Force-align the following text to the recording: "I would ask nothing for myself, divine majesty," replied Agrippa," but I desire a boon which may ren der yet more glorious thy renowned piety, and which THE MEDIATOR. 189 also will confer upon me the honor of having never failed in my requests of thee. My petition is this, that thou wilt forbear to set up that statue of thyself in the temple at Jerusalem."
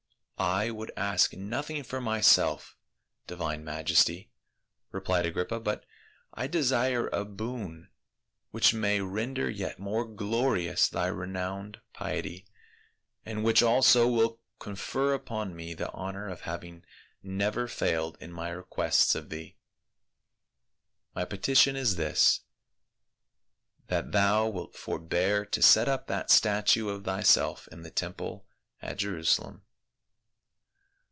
"I 0.61 0.71
would 0.71 0.91
ask 0.97 1.33
nothing 1.33 1.83
for 1.83 2.01
myself, 2.01 2.75
divine 3.27 3.63
majesty," 3.63 4.31
replied 4.91 5.27
Agrippa," 5.27 5.59
but 5.59 5.85
I 6.33 6.47
desire 6.47 7.09
a 7.09 7.25
boon 7.25 7.91
which 8.49 8.73
may 8.73 9.01
ren 9.01 9.35
der 9.35 9.49
yet 9.51 9.77
more 9.77 10.03
glorious 10.03 10.87
thy 10.87 11.05
renowned 11.07 11.79
piety, 11.93 12.47
and 13.23 13.43
which 13.43 13.59
THE 13.59 13.67
MEDIATOR. 13.67 13.97
189 13.97 14.07
also 14.15 14.29
will 14.29 14.39
confer 14.57 15.13
upon 15.13 15.55
me 15.55 15.75
the 15.75 15.91
honor 15.91 16.27
of 16.27 16.41
having 16.41 16.85
never 17.21 17.67
failed 17.67 18.17
in 18.19 18.31
my 18.33 18.49
requests 18.49 19.13
of 19.13 19.29
thee. 19.29 19.57
My 21.13 21.23
petition 21.23 21.75
is 21.75 21.97
this, 21.97 22.39
that 23.89 24.11
thou 24.11 24.47
wilt 24.47 24.73
forbear 24.73 25.45
to 25.45 25.61
set 25.61 25.87
up 25.87 26.07
that 26.07 26.31
statue 26.31 26.89
of 26.89 27.03
thyself 27.05 27.67
in 27.67 27.83
the 27.83 27.91
temple 27.91 28.47
at 28.81 28.97
Jerusalem." 28.97 29.65